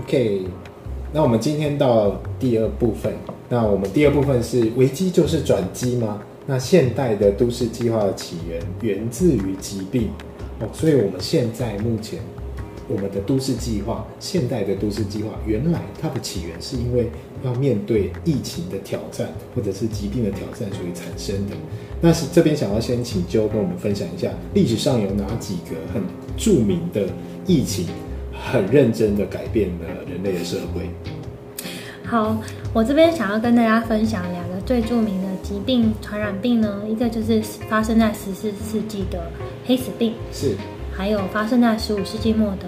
[0.00, 0.46] OK，
[1.12, 3.14] 那我们今天到第二部分。
[3.48, 6.20] 那我们第二部分是危机就是转机吗？
[6.46, 10.08] 那现代的都市计划的起源源自于疾病
[10.60, 12.18] 哦，所以我们现在目前
[12.88, 17.10] 我们的都市计划，现代的都市计划，原来它的起源是因为
[17.44, 21.54] 要面对疫情的挑战，或者是疾病的挑战所以产生的。
[22.00, 26.02] 那是这边想要先请周跟我们分享一下，历史上有哪几个很
[26.36, 27.02] 著名的
[27.46, 27.86] 疫情，
[28.32, 30.88] 很认真的改变了人类的社会。
[32.04, 32.40] 好，
[32.72, 39.30] 我这边想要跟大家分享两个最著名的疾病传染病呢，一个就是发生在十四世纪的
[39.66, 40.56] 黑死病，是，
[40.90, 42.66] 还有发生在十五世纪末的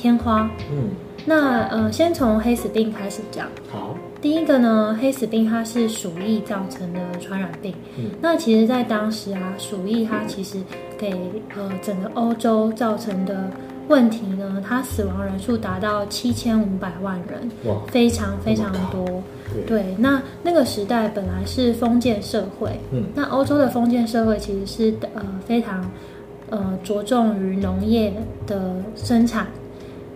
[0.00, 0.48] 天花。
[0.72, 0.88] 嗯，
[1.26, 3.46] 那呃，先从黑死病开始讲。
[3.70, 7.74] 好，第一个呢，黑死病它是鼠疫造成的传染病。
[7.98, 10.58] 嗯那其实，在当时啊，鼠疫它其实
[10.96, 11.10] 给
[11.54, 13.50] 呃整个欧洲造成的
[13.88, 19.04] 问题呢，它死亡人数达到七千五百万人，哇，非常非常多。
[19.52, 25.90] 对，对，那那个时代本来是封建社会，嗯那欧洲的封建社会其实是呃非常
[26.48, 28.12] 呃着重于农业
[28.46, 29.48] 的生产，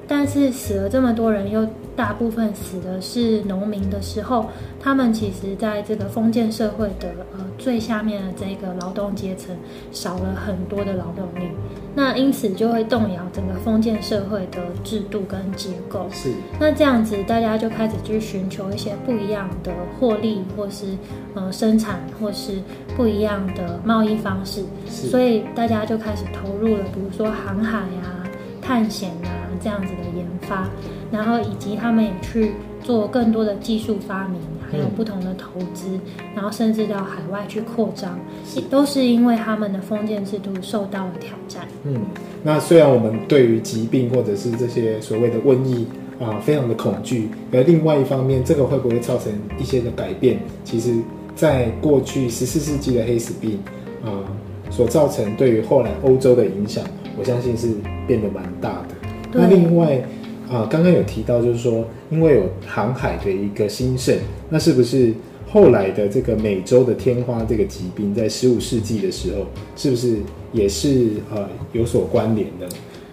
[0.07, 4.47] 但是死了这么多人，又大部分死的是农民的时候，
[4.81, 9.57] 他们其实在这个封建社会的呃最下面的这个劳动阶层
[9.93, 11.49] 少了很多的劳动力，
[11.95, 16.07] 那因此就会动摇整个封建社会的制度跟结构。
[16.11, 20.87] 是，那这样子，大家就开始去寻求一些不一样的获利，或是
[21.35, 22.61] 呃生产，或是
[22.97, 28.29] 不一样的贸易方式，是，所以大家就开始投入了，比如说航海啊、
[28.61, 30.69] 探险啊这样子的研发，
[31.11, 34.41] 然后以及他们也去做更多的技术发明，
[34.71, 35.99] 还有嗯不同的投资，
[36.35, 41.67] 然后甚至到海外去扩张，是都是因为他们的封建制度受到了挑战。
[41.85, 42.01] 嗯，
[42.43, 45.87] 那虽然我们对于疾病或者是这些所谓的瘟疫
[46.21, 50.39] 啊、非常的恐惧，而另外一方面，这个会不会造成一些的改变？
[50.63, 50.95] 其实，
[51.35, 53.59] 在过去十四世纪的黑死病
[54.05, 54.23] 啊、
[54.71, 56.85] 所造成对于后来欧洲的影响，
[57.19, 57.75] 我相信是
[58.07, 58.94] 变得蛮大的。
[59.35, 60.01] 对那另外
[60.49, 64.17] 啊，刚刚有提到，就是说，因为有航海的一个兴盛，
[64.49, 65.13] 那是不是
[65.51, 70.19] 后来的这个美洲的天花这个疾病，在十五世纪的时候，是不是
[70.53, 72.69] 也是呃有所关联的？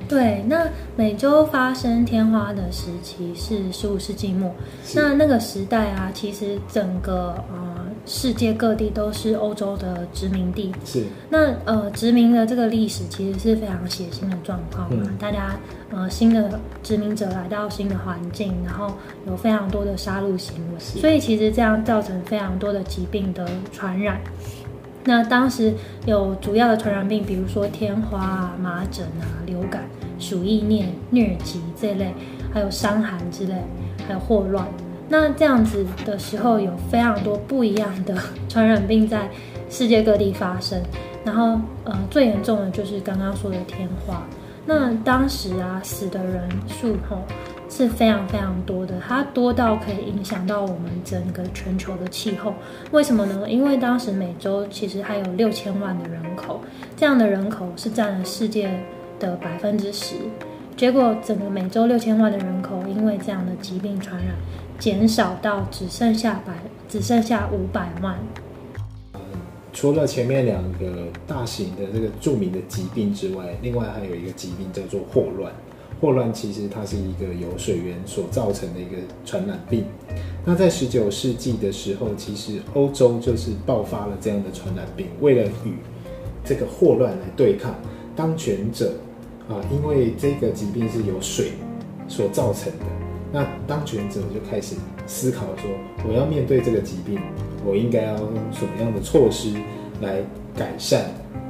[0.07, 4.53] 对，那美洲发生天花的时期是十五世纪末，
[4.93, 10.71] 那那个时代啊，其实整个呃世界各地都是欧洲的殖民地。
[10.83, 15.55] 是那呃殖民的这个历史其实是非常血腥的状况嘛，嗯大家
[15.91, 18.93] 呃新的殖民者来到新的环境，然后
[19.27, 24.19] 有非常多的杀戮行为，所以其实这样造成非常多的疾病的传染。
[25.03, 25.73] 那当时
[26.05, 29.83] 有主要的传染病，比如说天花啊、麻疹啊、流感、
[30.19, 32.13] 鼠疫、疟疟疾这类，
[32.53, 33.55] 还有伤寒之类，
[34.07, 34.67] 还有霍乱。
[35.11, 38.15] 那这样子的时候，有非常多不一样的
[38.47, 39.29] 传染病在
[39.69, 40.81] 世界各地发生。
[41.25, 44.23] 然后，呃，最严重的就是刚刚说的天花。
[44.65, 47.17] 那当时啊，死的人数吼
[47.67, 52.53] 是非常非常多的，它多到可以影响到我们整个全球的气候。
[52.91, 53.49] 为什么呢？
[53.49, 56.61] 因为当时美洲其实还有六千万的人口，
[56.95, 58.71] 这样的人口是占了世界
[59.19, 60.15] 的百分之十。
[60.77, 64.33] 结果整个美洲六千万的人口，因为这样的疾病传染，
[64.81, 66.55] 减少到只剩下百，
[66.89, 68.17] 只剩下五百万。
[69.71, 75.53] 除了前面两个大型的这个著名的疾病之外，另外还有一个疾病叫做霍乱。
[76.01, 79.85] 霍乱其实它是一个由水源所造成的一个传染病。
[80.43, 85.05] 那在十九世纪的时候，其实欧洲就是爆发了这样的传染病。
[85.19, 85.75] 为了与
[86.43, 87.75] 这个霍乱来对抗，
[88.15, 88.95] 当权者
[89.47, 91.51] 啊，因为这个疾病是由水
[92.07, 92.85] 所造成的，
[93.31, 94.75] 那当权者就开始
[95.07, 95.71] 思考说，
[96.07, 97.19] 我要面对这个疾病，
[97.65, 99.53] 我应该要用什么样的措施
[100.01, 100.17] 来
[100.57, 101.05] 改善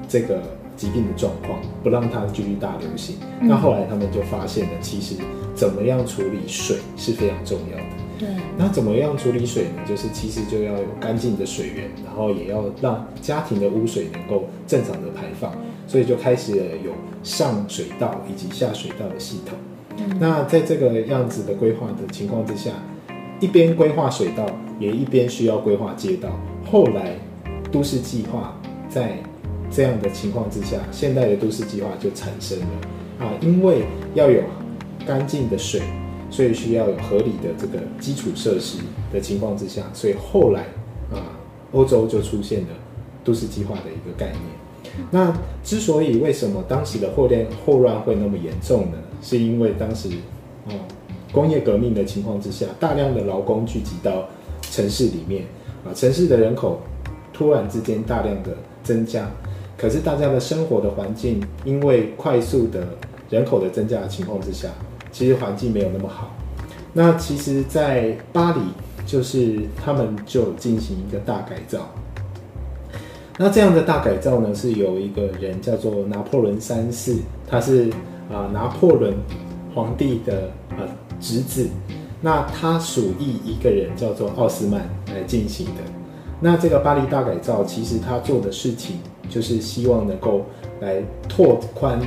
[0.07, 0.43] 这个
[0.77, 3.15] 疾病的状况，不让它继续大流行。
[3.39, 5.15] 嗯那后来他们就发现了，其实
[5.55, 7.83] 怎么样处理水是非常重要的。
[8.19, 9.81] 对，那怎么样处理水呢？
[9.87, 15.51] 就是其实就要有干净的水源，然后也要让家庭的污水能够正常的排放，
[15.87, 16.91] 所以就开始了有
[17.23, 19.57] 上水道以及下水道的系统。
[20.19, 22.71] 那在这个样子的规划的情况之下，
[23.39, 24.45] 一边规划水道，
[24.79, 26.29] 也一边需要规划街道。
[26.69, 27.15] 后来
[27.71, 28.55] 都市计划
[28.87, 29.17] 在
[29.71, 32.65] 这样的情况之下，现代的都市计划就产生了
[33.25, 34.41] 啊，因为要有
[35.05, 35.81] 干净的水，
[36.29, 38.77] 所以需要有合理的这个基础设施
[39.11, 40.61] 的情况之下，所以后来
[41.11, 41.33] 啊，
[41.71, 42.67] 欧洲就出现了
[43.23, 44.41] 都市计划的一个概念。
[45.09, 48.97] 那之所以为什么当时的霍乱霍乱会那么严重呢？
[49.21, 50.09] 是因为当时
[50.67, 50.73] 哦
[51.31, 54.27] 工业革命的情况之下，大量的劳工聚集到
[54.61, 55.43] 城市里面
[55.85, 56.81] 啊，城市的人口
[57.31, 59.29] 突然之间大量的增加，
[59.77, 62.85] 可是大家的生活的环境因为快速的
[63.29, 64.67] 人口的增加的情况之下，
[65.11, 66.35] 其实环境没有那么好。
[66.93, 68.59] 那其实，在巴黎
[69.05, 71.89] 就是他们就进行一个大改造。
[73.37, 77.15] 那这样的大改造呢，是有一个人叫做拿破仑三世，
[77.47, 77.89] 他是
[78.31, 79.13] 啊拿破仑
[79.73, 80.87] 皇帝的呃
[81.19, 81.67] 侄子，
[82.21, 84.81] 那他属意一个人叫做奥斯曼
[85.13, 85.81] 来进行的。
[86.39, 88.97] 那这个巴黎大改造，其实他做的事情
[89.29, 90.45] 就是希望能够
[90.79, 92.01] 来拓宽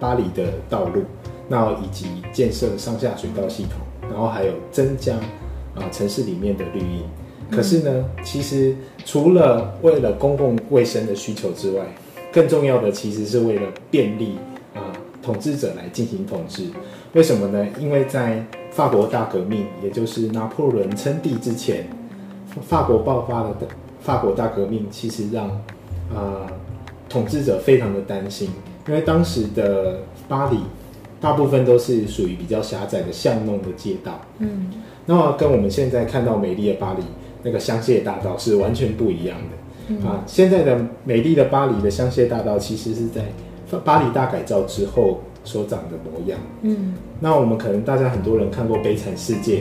[0.00, 1.02] 巴黎的道路，
[1.48, 3.72] 那以及建设上下水道系统，
[4.10, 5.14] 然后还有增加
[5.74, 7.02] 啊城市里面的绿荫。
[7.50, 11.84] 可是呢，其实除了为了公共卫生的需求之外，
[12.32, 14.36] 更重要的其实是为了便利
[14.74, 14.80] 啊
[15.24, 16.64] 统治者来进行统治。
[17.14, 17.66] 为什么呢？
[17.80, 21.86] 因为在法国大革命，也就是拿破仑称帝之前，
[22.62, 23.66] 法国爆发了的
[24.00, 25.48] 法国大革命，其实让
[26.14, 26.46] 啊
[27.08, 28.50] 统治者非常的担心，
[28.86, 30.58] 因为当时的巴黎
[31.20, 34.70] 大部分都是属于比较狭窄的巷弄的街道，嗯，
[35.06, 37.02] 那么跟我们现在看到美丽的巴黎。
[37.46, 40.24] 那个香榭大道是完全不一样的啊！
[40.26, 43.20] 现在的美丽的巴黎的香榭大道，其实是在
[43.78, 46.38] 巴黎大改造之后所长的模样。
[46.62, 49.58] 嗯，那我们可能大家很多人看过《悲惨世界》，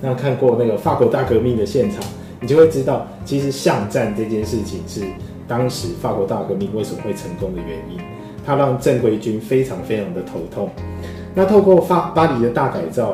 [0.00, 2.02] 那看过那个法国大革命的现场，
[2.40, 5.02] 你就会知道，其实巷战这件事情是
[5.48, 8.00] 当时法国大革命为什么会成功的原因。
[8.44, 10.70] 它让正规军非常非常的头痛。
[11.34, 13.12] 那透过法巴黎的大改造，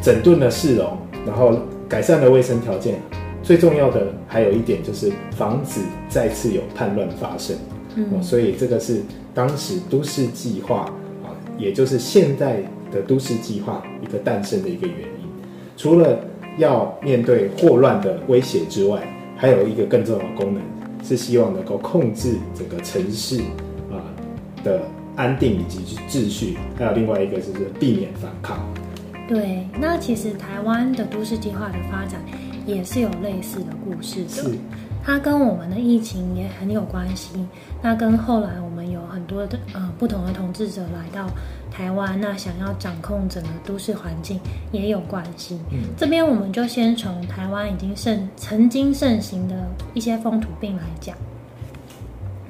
[0.00, 3.00] 整顿了市容，然后改善了卫生条件。
[3.42, 7.56] 最重要的还有一点就是防止再次有叛乱发生，
[7.96, 9.02] 嗯，所以这个是
[9.36, 10.90] 当时都市计划
[11.22, 15.28] 啊，也就是现在的都市计划一个诞生的一个原因。
[15.76, 16.18] 除了
[16.56, 20.62] 要面对霍乱的威胁之外，还有一个更重要的功能
[21.04, 23.42] 是希望能够控制整个城市
[23.92, 24.00] 啊
[24.64, 24.80] 的
[25.16, 28.58] 安定以及秩序，还有另外一个就是避免反抗。
[29.28, 32.18] 对，那其实台湾的都市计划的发展。
[32.66, 34.58] 也是有类似的故事的，
[35.06, 37.46] 它跟我们的疫情也很有关系。
[37.80, 41.30] 那跟后来我们有很多的呃不同的统治者来到
[41.70, 44.40] 台湾，那想要掌控整个都市环境
[44.72, 45.60] 也有关系。
[45.96, 49.54] 这边我们就先从台湾已经盛曾经盛行的
[49.94, 51.16] 一些风土病来讲。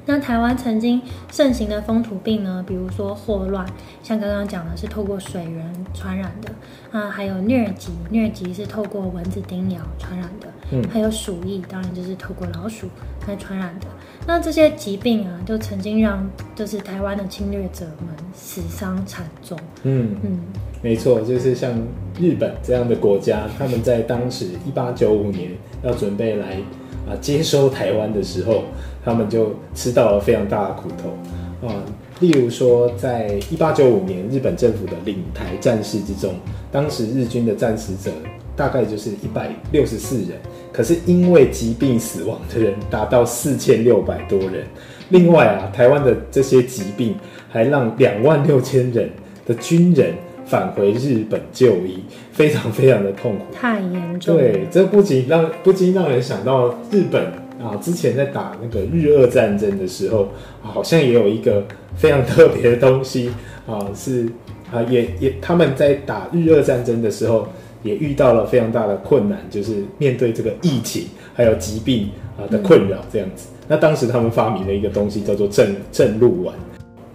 [0.07, 3.65] 那台湾曾经盛行的风土病呢，比如说霍乱，
[4.01, 12.87] 像刚刚讲的是透过水源传染的啊，还有疟疾，疟疾是透过蚊子叮咬传染的，嗯，还有鼠疫，当然就是透过老鼠
[13.27, 13.87] 来传染的。
[14.25, 19.57] 那这些疾病啊，就曾经让就是台湾的侵略者们死伤惨重。
[19.83, 20.39] 嗯嗯，
[20.81, 21.71] 没错，就是像
[22.17, 25.51] 日本这样的国家，他们在当时一八九五年
[25.83, 26.61] 要准备来
[27.07, 28.63] 啊接收台湾的时候。
[29.05, 31.71] 他们就吃到了非常大的苦头啊！
[32.19, 36.33] 例如说，在一八九五年日本政府的领台战事之中，
[36.73, 38.13] 当时日军的战死者
[38.53, 40.31] 大概就是一百六十四人，
[40.73, 44.65] 可是因为疾病死亡的人达到四千六百多人。
[45.07, 47.15] 另外啊，台湾的这些疾病
[47.47, 49.09] 还让两万六千人
[49.45, 50.13] 的军人
[50.47, 51.99] 返回日本就医，
[52.31, 54.35] 非常非常的痛苦，太严重。
[54.35, 57.25] 对，这不仅让不禁让人想到日本。
[57.57, 60.27] 啊，之前在打那个日俄战争的时候，
[60.61, 63.31] 好像也有一个非常特别的东西
[63.65, 64.27] 啊，是
[64.71, 67.47] 啊，也也他们在打日俄战争的时候，
[67.81, 73.47] 也遇到了非常大的困难，就是面对这个疫情还有疾病啊的困扰这样子。
[73.67, 76.53] 那当时他们发明了一个东西叫做正正露丸。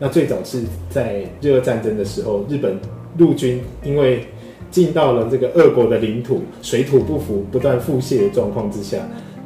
[0.01, 2.77] 那最早是在日俄战争的时候，日本
[3.19, 4.27] 陆军因为
[4.71, 8.99] 进到了这个俄国的领土，水土不服，不断腹泻的状况之下，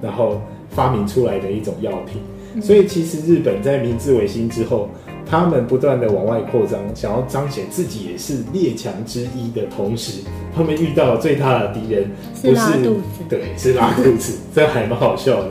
[0.02, 0.40] 然后。
[0.68, 2.20] 发明出来的一种药品，
[2.60, 4.90] 所以其实日本在明治维新之后，
[5.24, 10.20] 他们不断的往外扩张，想要彰显自己也是列强之一的同时，
[10.54, 12.10] 他们遇到最大的敌人
[12.42, 12.90] 不是
[13.26, 15.48] 对，是拉肚子，这还蛮好笑的。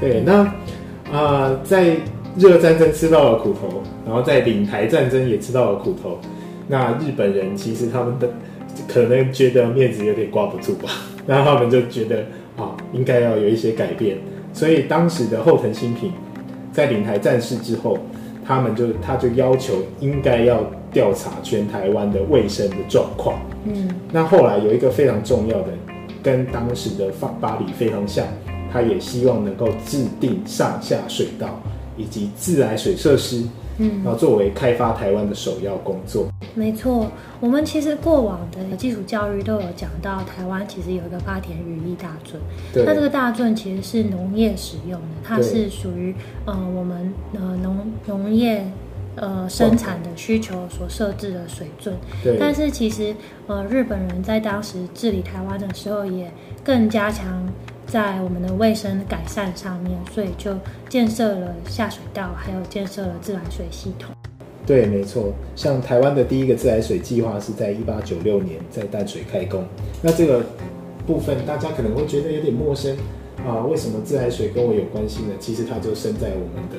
[0.00, 0.52] 对，那
[1.12, 1.94] 啊，在
[2.36, 6.18] 日俄战争吃到了苦头，然后在领台战争也吃到了苦头，
[6.68, 8.28] 那日本人其实他们的
[8.88, 10.90] 可能觉得面子有点挂不住吧，
[11.26, 12.24] 然后他们就觉得
[12.56, 14.16] 啊，应该要有一些改变。
[14.52, 16.12] 所以当时的后藤新平
[16.72, 17.98] 在领台战事之后，
[18.44, 23.38] 他们就他就要求应该要调查全台湾的卫生的状况。
[23.64, 25.68] 嗯，那后来有一个非常重要的，
[26.22, 28.26] 跟当时的法巴黎非常像，
[28.72, 31.60] 他也希望能够制定上下水道
[31.96, 33.42] 以及自来水设施。
[33.78, 36.28] 嗯，然后作为开发台湾的首要工作。
[36.54, 37.10] 没错，
[37.40, 42.40] 我们其实过往的基础教育都有讲到，台湾其实有一个八田羽翼大圳。
[42.72, 42.84] 对。
[42.84, 46.14] 那这个大圳其实是农业使用的，它是属于
[46.44, 48.64] 呃我们呃农农业
[49.16, 51.94] 呃生产的需求所设置的水圳。
[52.22, 52.36] 对。
[52.38, 53.14] 但是其实
[53.46, 56.30] 呃日本人在当时治理台湾的时候，也
[56.62, 57.48] 更加强。
[57.92, 60.56] 在我们的卫生改善上面，所以就
[60.88, 64.14] 建设了下水道，还有建设了自来水系统。
[64.64, 65.34] 对，没错。
[65.54, 69.62] 像台湾的第一个自来水计划是在一八九六年在淡水开工。
[70.00, 70.42] 那这个
[71.06, 72.96] 部分大家可能会觉得有点陌生
[73.46, 75.34] 啊，为什么自来水跟我有关系呢？
[75.38, 76.78] 其实它就生在我们的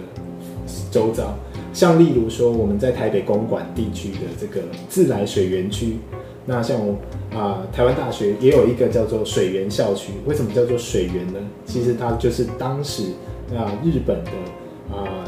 [0.89, 1.37] 周遭。
[1.73, 5.99] 像例如说，我们在台北公馆地区的这个自来水园区。
[6.45, 6.95] 那像我
[7.35, 10.13] 啊，台湾大学也有一个叫做水源校区。
[10.25, 11.39] 为什么叫做水源呢？
[11.65, 13.03] 其实它就是当时
[13.55, 14.31] 啊日本的
[14.95, 15.25] 啊，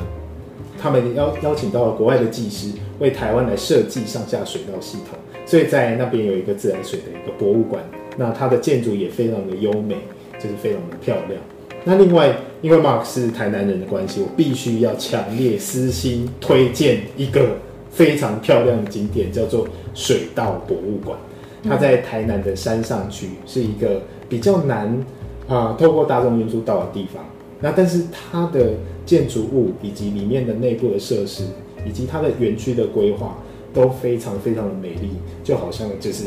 [0.79, 7.83] 他们邀邀请到了国外的技师为台湾来设计上下水道系统，所以在那边有一个自来水的一个博物馆。
[8.17, 9.95] 那它的建筑也非常的优美，
[10.39, 11.41] 就是非常的漂亮。
[11.83, 17.47] 那另外，因为 Mark 是台南人的关系，我必须要强烈私心推荐一个。
[17.91, 21.17] 非常漂亮的景点叫做水稻博物馆，
[21.67, 24.97] 它在台南的山上区，是一个比较难
[25.47, 27.23] 啊透过大众运输到的地方。
[27.59, 28.73] 那但是它的
[29.05, 31.43] 建筑物以及里面的内部的设施，
[31.87, 33.37] 以及它的园区的规划
[33.73, 35.11] 都非常非常的美丽，
[35.43, 36.25] 就好像就是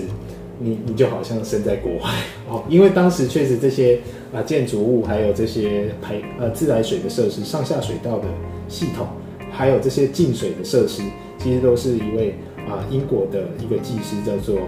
[0.59, 2.11] 你你就好像身在国外
[2.49, 2.65] 哦。
[2.69, 4.01] 因为当时确实这些
[4.33, 8.25] 啊建筑物，还有这些排呃自来水的设施、上下水道的
[8.69, 9.07] 系统，
[9.51, 11.03] 还有这些进水的设施。
[11.39, 12.35] 其实都是一位
[12.69, 14.59] 啊英国的一个技师，叫做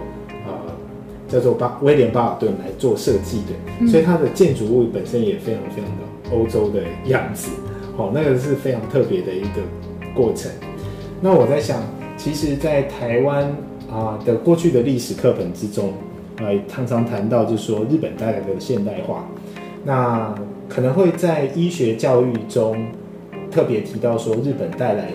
[1.31, 7.51] 叫做巴威廉巴尔顿来做设计的，所以它的建筑物本身也非常非常的欧洲的样子，
[7.97, 9.62] 哦，那个是非常特别的一个
[10.14, 10.51] 过程。
[11.20, 11.83] 那我在想，
[12.16, 13.45] 其实，在台湾
[13.91, 15.93] 啊的过去的历史课本之中，
[16.39, 19.26] 啊常常谈到，就是说日本带来的现代化，
[19.85, 20.35] 那
[20.68, 22.87] 可能会在医学教育中
[23.51, 25.14] 特别提到说，日本带来了。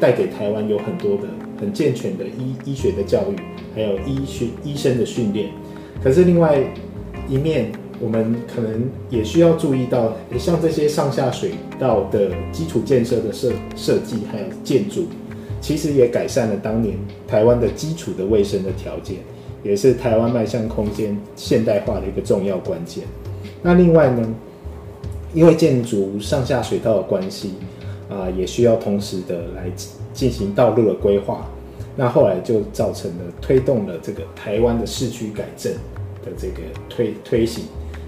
[0.00, 1.24] 带给台湾有很多的
[1.58, 3.36] 很健全的医医学的教育，
[3.78, 5.50] 还有医学医生的训练。
[6.02, 6.58] 可是另外
[7.28, 7.70] 一面，
[8.00, 15.06] 我们可能也需要注意到，像这些上下水道的基础建设的设设计还有建筑，
[15.60, 16.98] 其实也改善了当年
[17.28, 19.18] 台湾的基础的卫生的条件，
[19.62, 23.04] 也是台湾迈向空间现代化的一个重要关键。
[23.62, 24.34] 那另外呢，
[25.32, 27.52] 因为建筑上下水道的关系。
[28.10, 29.70] 啊，也需要同时的来
[30.14, 31.46] 进行道路的规划，
[32.00, 35.72] 那后来就造成了推动了这个台湾的市区改正
[36.24, 37.64] 的这个推推行，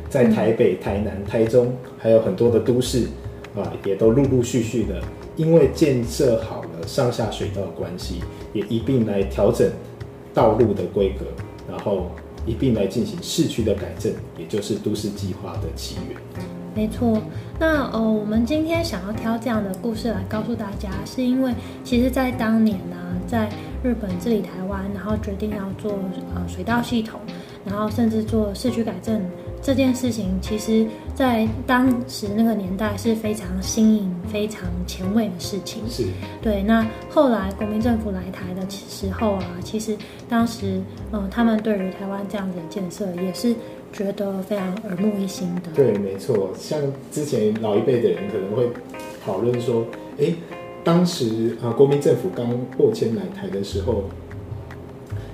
[0.09, 3.09] 在台北、台南、台中还有很多的都市
[3.57, 5.03] 啊，也都陆陆续续的，
[5.35, 8.21] 因为建设好了上下水道的关系，
[8.53, 9.69] 也一并来调整
[10.33, 11.25] 道路的规格，
[11.69, 12.13] 然后
[12.47, 16.17] 一并来进行市区的改正，也就是都市计划的起源。
[16.77, 17.21] 没错，
[17.59, 23.51] 那呃，我们今天想要挑这样的故事来告诉大家，是因为其实，在当年呢，在
[23.83, 25.93] 日本治理台湾，然后决定要做
[26.35, 27.21] 呃水道系统，
[27.65, 29.21] 然后甚至做市区改正
[29.63, 35.83] 这件事情，其实在当时那个年代是非常新颖、非常前卫的事情。
[35.89, 36.05] 是，
[36.43, 36.63] 对。
[36.63, 39.97] 那后来国民政府来台的时候啊，其实
[40.29, 40.81] 当时
[41.13, 43.55] 嗯，他们对于台湾这样子的建设也是。
[43.93, 45.63] 觉得非常耳目一新的。
[45.75, 46.51] 对，没错。
[46.57, 48.71] 像之前老一辈的人可能会
[49.27, 49.85] 讨论说，
[50.17, 50.33] 哎，
[50.83, 54.05] 当时啊，国民政府刚破迁来台的时候，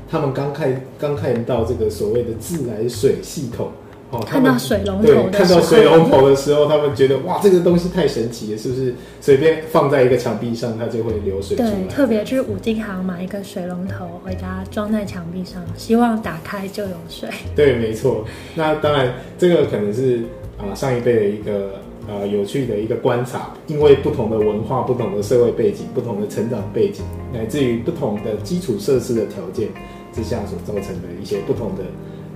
[0.09, 3.71] 他们刚看刚看到这个所谓的自来水系统。
[4.09, 8.95] 哦，看到水龙头，看到水龙头的时候，他们觉得哇，这个东西太神奇了，是不是？
[9.21, 11.71] 随便放在一个墙壁上，它就会流水出来。
[11.73, 17.29] 对，特别去五金行买一个水龙头回家装在墙壁上，希望打开就有水。
[17.57, 18.25] 对，没错。
[18.55, 20.21] 那当然，这个可能是
[20.57, 29.69] 啊上一辈的一个呃有趣的一个观察，因为不同的文化、不同的社会背景、不同的成长背景，乃至于不同的基础设施的条件
[30.13, 31.83] 之下所造成的一些不同的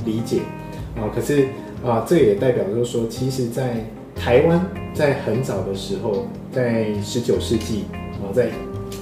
[0.05, 0.41] 理解。
[0.97, 1.47] 啊，可是
[1.85, 3.85] 啊，这也代表就是说，其实，在
[4.17, 4.61] 台湾
[4.93, 7.85] 在很早的时候，在十九世纪
[8.21, 8.51] 啊，在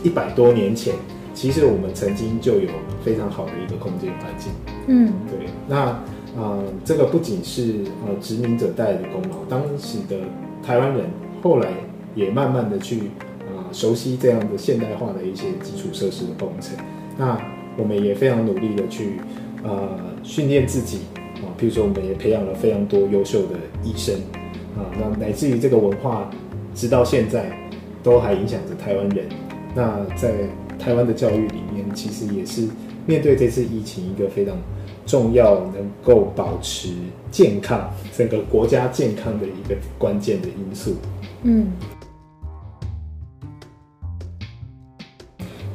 [0.05, 0.95] 一百多年前，
[1.35, 2.69] 其实我们曾经就有
[3.03, 4.53] 非常好的一个空间环境。
[4.87, 5.99] 嗯，对，那
[6.37, 10.17] 呃，这个不仅是呃殖民者带来的功劳，当时的
[10.69, 11.07] 台湾人
[11.43, 11.71] 后来
[12.15, 12.99] 也慢慢的去
[13.49, 16.77] 啊、熟悉这样的现代化的一些基础设施的工程。
[17.17, 17.41] 那
[17.79, 19.19] 我们也非常努力的去
[19.65, 20.99] 呃训练自己
[21.37, 24.15] 啊，譬如说我们也培养了非常多优秀的医生
[24.77, 26.31] 啊，那乃至于这个文化
[26.75, 27.51] 直到现在
[28.03, 29.25] 都还影响着台湾人。
[29.75, 30.35] 那在
[30.79, 32.69] 台湾的教育里面，其实也是
[33.07, 34.55] 面对这次疫情一个非常
[35.09, 36.91] 重要能够保持
[37.31, 40.95] 健康，整个国家健康的一个关键的因素。
[41.43, 41.69] 嗯，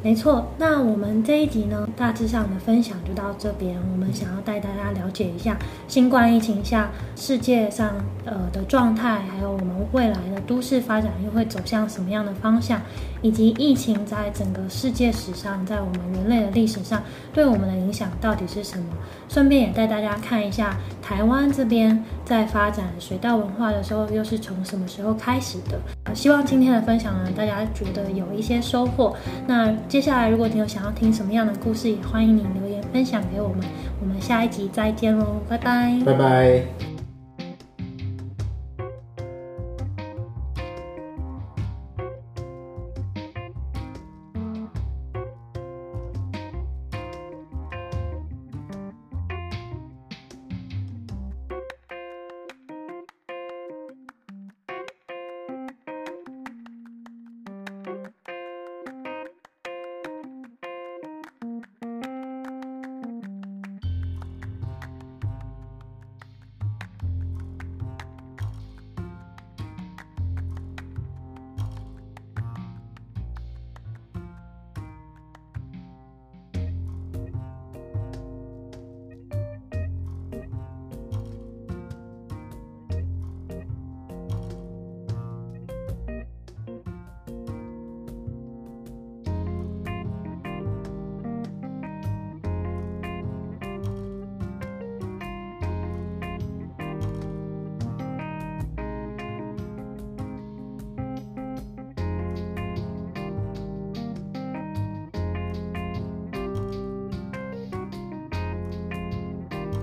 [0.04, 0.46] 没错。
[0.58, 3.76] 那我们这一集呢，大致上的分享就到这边。
[3.92, 5.58] 我们想要带大家了解一下
[5.88, 12.80] 新冠疫情下世界上呃的状态，还有我们未来的都市发展又会走向什么样的方向，
[13.24, 17.01] 以及疫情在整个世界史上，在我们人类的历史上
[17.34, 18.86] 对我们的影响到底是什么。
[19.28, 25.80] 顺便也带大家看一下台湾这边在发展水稻文化的时候，又是从什么时候开始的。
[26.13, 29.15] 希望今天的分享呢，大家觉得有一些收获。
[29.47, 33.65] 那接下来，如果你有想要听什么样的故事，也欢迎你留言分享给我们。
[34.01, 35.97] 我们下一集再见喽，拜拜。
[36.05, 36.93] 拜拜。